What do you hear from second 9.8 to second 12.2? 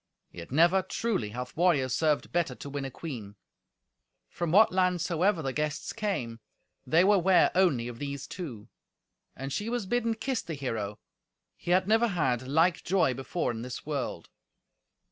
bidden kiss the hero. He had never